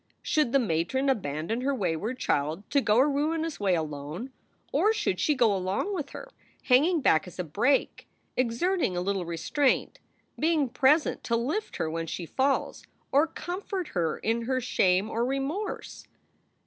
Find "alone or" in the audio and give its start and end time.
3.75-4.93